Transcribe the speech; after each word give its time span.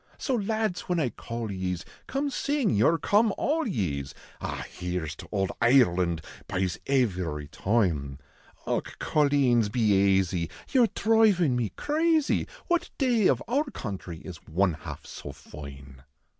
So 0.17 0.33
lads 0.35 0.81
whin 0.89 0.99
I 0.99 1.09
call 1.11 1.51
ye 1.51 1.75
s, 1.75 1.85
come 2.07 2.31
sing 2.31 2.75
vour 2.79 2.97
"Come 2.97 3.31
all 3.37 3.67
ye 3.67 3.99
s," 4.01 4.15
Ah! 4.41 4.63
here 4.67 5.03
s 5.05 5.13
to 5.17 5.29
ould 5.31 5.51
Ireland, 5.61 6.21
byes, 6.47 6.79
ivery 6.89 7.49
toime; 7.49 8.17
Deli, 8.65 8.81
coleens, 8.97 9.71
be 9.71 10.17
aisy, 10.17 10.49
your 10.69 10.87
dhrivin 10.87 11.55
me 11.55 11.69
crazy. 11.75 12.47
What 12.65 12.89
day 12.97 13.27
of 13.27 13.43
our 13.47 13.65
country 13.69 14.17
is 14.21 14.37
one 14.47 14.73
half 14.73 15.05
so 15.05 15.31
foine 15.33 16.01